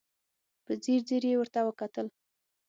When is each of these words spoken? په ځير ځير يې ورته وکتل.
په 0.65 0.73
ځير 0.83 1.01
ځير 1.07 1.23
يې 1.29 1.35
ورته 1.39 1.59
وکتل. 1.63 2.07